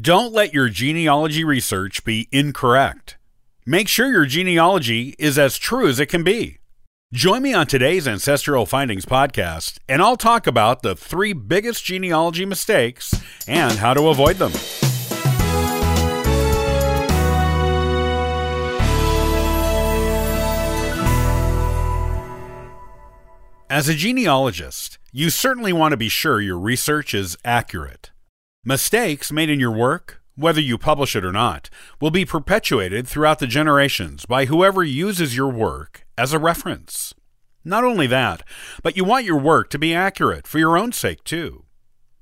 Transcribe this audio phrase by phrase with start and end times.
[0.00, 3.18] Don't let your genealogy research be incorrect.
[3.66, 6.60] Make sure your genealogy is as true as it can be.
[7.12, 12.46] Join me on today's Ancestral Findings podcast, and I'll talk about the three biggest genealogy
[12.46, 13.12] mistakes
[13.46, 14.52] and how to avoid them.
[23.68, 28.11] As a genealogist, you certainly want to be sure your research is accurate.
[28.64, 31.68] Mistakes made in your work, whether you publish it or not,
[32.00, 37.12] will be perpetuated throughout the generations by whoever uses your work as a reference.
[37.64, 38.44] Not only that,
[38.80, 41.64] but you want your work to be accurate for your own sake, too.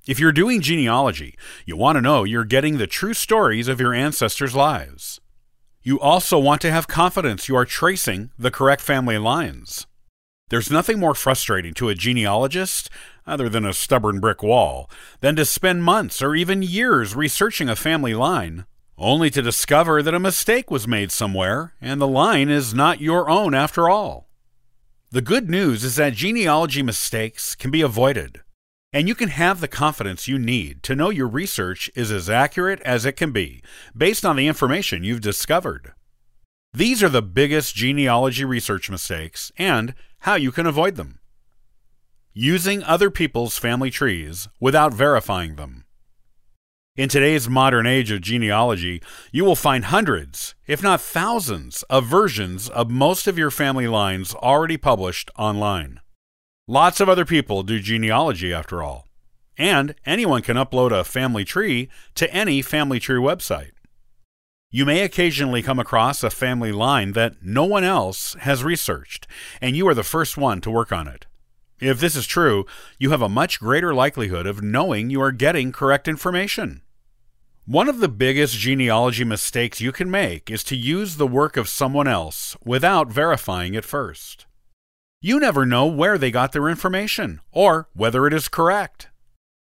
[0.09, 1.37] If you're doing genealogy,
[1.67, 5.21] you want to know you're getting the true stories of your ancestors' lives.
[5.83, 9.87] You also want to have confidence you are tracing the correct family lines.
[10.51, 12.91] There's nothing more frustrating to a genealogist,
[13.25, 14.91] other than a stubborn brick wall,
[15.21, 18.67] than to spend months or even years researching a family line,
[18.99, 23.31] only to discover that a mistake was made somewhere and the line is not your
[23.31, 24.29] own after all.
[25.13, 28.41] The good news is that genealogy mistakes can be avoided,
[28.93, 32.81] and you can have the confidence you need to know your research is as accurate
[32.83, 33.63] as it can be,
[33.97, 35.93] based on the information you've discovered.
[36.73, 41.19] These are the biggest genealogy research mistakes and how you can avoid them.
[42.33, 45.85] Using other people's family trees without verifying them.
[46.97, 52.69] In today's modern age of genealogy, you will find hundreds, if not thousands, of versions
[52.69, 56.01] of most of your family lines already published online.
[56.69, 59.07] Lots of other people do genealogy after all,
[59.57, 63.73] and anyone can upload a family tree to any family tree website.
[64.73, 69.27] You may occasionally come across a family line that no one else has researched,
[69.61, 71.27] and you are the first one to work on it.
[71.81, 72.67] If this is true,
[72.97, 76.83] you have a much greater likelihood of knowing you are getting correct information.
[77.67, 81.69] One of the biggest genealogy mistakes you can make is to use the work of
[81.69, 84.47] someone else without verifying it first.
[85.21, 89.10] You never know where they got their information or whether it is correct.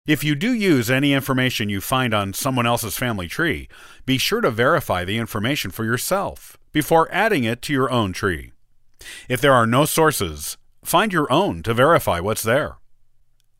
[0.07, 3.67] If you do use any information you find on someone else's family tree,
[4.05, 8.51] be sure to verify the information for yourself before adding it to your own tree.
[9.27, 12.75] If there are no sources, find your own to verify what's there.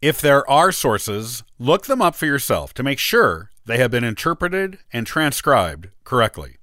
[0.03, 4.03] If there are sources, look them up for yourself to make sure they have been
[4.03, 6.57] interpreted and transcribed correctly.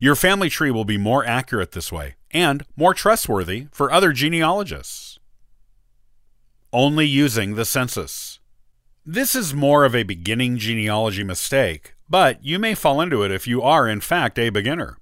[0.00, 5.20] Your family tree will be more accurate this way and more trustworthy for other genealogists.
[6.72, 8.31] Only using the census.
[9.04, 13.48] This is more of a beginning genealogy mistake, but you may fall into it if
[13.48, 14.96] you are, in fact, a beginner.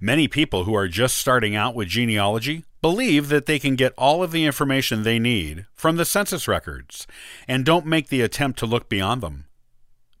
[0.00, 4.22] Many people who are just starting out with genealogy believe that they can get all
[4.22, 7.08] of the information they need from the census records
[7.48, 9.46] and don't make the attempt to look beyond them.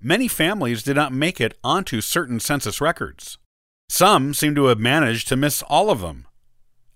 [0.00, 3.38] Many families did not make it onto certain census records.
[3.88, 6.26] Some seem to have managed to miss all of them.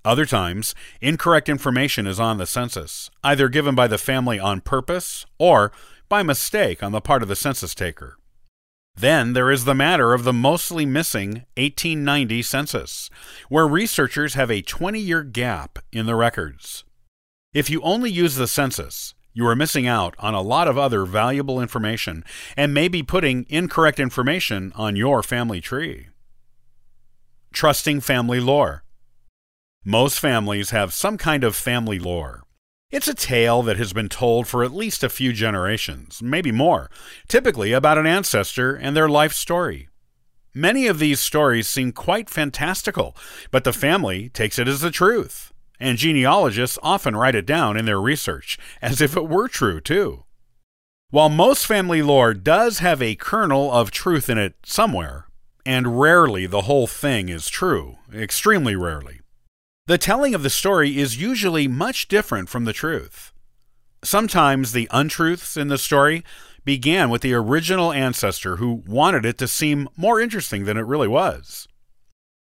[0.05, 5.27] Other times, incorrect information is on the census, either given by the family on purpose
[5.39, 5.71] or
[6.09, 8.19] by mistake on the part of the census taker.
[8.97, 13.11] Then there is the matter of the mostly missing 1890 census,
[13.49, 16.85] where researchers have a 20 year gap in the records.
[17.53, 21.05] If you only use the census, you are missing out on a lot of other
[21.05, 22.25] valuable information
[22.57, 26.09] and may be putting incorrect information on your family tree.
[27.53, 28.83] Trusting family lore.
[29.85, 32.43] Most families have some kind of family lore.
[32.91, 36.91] It's a tale that has been told for at least a few generations, maybe more,
[37.29, 39.91] typically about an ancestor and their life story.
[40.55, 43.15] Many of these stories seem quite fantastical,
[43.51, 47.85] but the family takes it as the truth, and genealogists often write it down in
[47.85, 50.25] their research as if it were true, too.
[51.11, 55.29] While most family lore does have a kernel of truth in it somewhere,
[55.67, 59.21] and rarely the whole thing is true, extremely rarely,
[59.89, 63.33] the telling of the story is usually much different from the truth.
[64.05, 66.23] Sometimes the untruths in the story
[66.63, 71.09] began with the original ancestor who wanted it to seem more interesting than it really
[71.09, 71.67] was.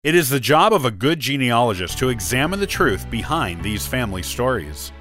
[0.05, 4.23] It is the job of a good genealogist to examine the truth behind these family
[4.23, 4.93] stories.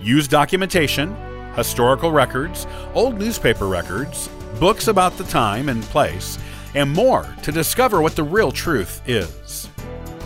[0.00, 1.16] Use documentation,
[1.56, 4.28] historical records, old newspaper records,
[4.60, 6.38] books about the time and place,
[6.76, 9.68] and more to discover what the real truth is.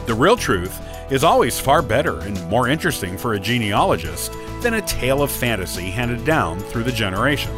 [0.04, 0.78] The real truth
[1.10, 5.90] is always far better and more interesting for a genealogist than a tale of fantasy
[5.90, 7.54] handed down through the generations.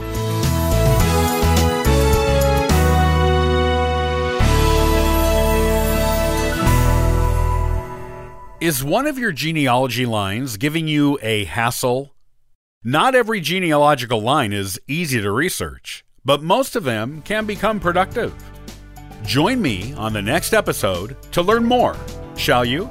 [8.61, 12.15] Is one of your genealogy lines giving you a hassle?
[12.85, 18.35] Not every genealogical line is easy to research, but most of them can become productive.
[19.25, 21.97] Join me on the next episode to learn more,
[22.37, 22.91] shall you?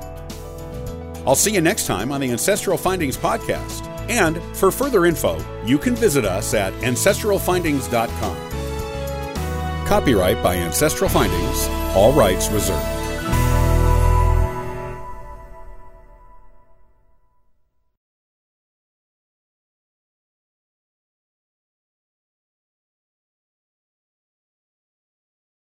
[1.29, 3.85] I'll see you next time on the Ancestral Findings Podcast.
[4.09, 8.35] And for further info, you can visit us at ancestralfindings.com.
[9.85, 12.98] Copyright by Ancestral Findings, all rights reserved.